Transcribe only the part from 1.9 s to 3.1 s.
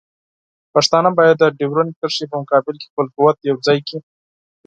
کرښې په مقابل کې خپل